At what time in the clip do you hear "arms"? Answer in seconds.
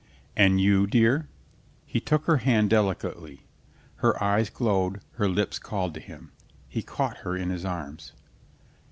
7.65-8.13